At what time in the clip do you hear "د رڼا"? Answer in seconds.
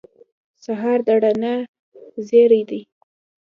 1.07-1.53